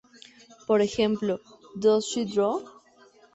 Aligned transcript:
Por 0.65 0.81
ejemplo: 0.81 1.39
"Does 1.79 2.07
she 2.07 2.25
draw? 2.25 2.55